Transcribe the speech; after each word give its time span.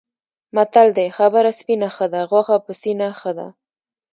متل 0.55 0.87
دی: 0.97 1.07
خبره 1.17 1.49
سپینه 1.59 1.87
ښه 1.95 2.05
ده، 2.13 2.21
غوښه 2.29 2.55
پسینه 2.65 3.09
ښه 3.19 3.31
ده. 3.37 3.47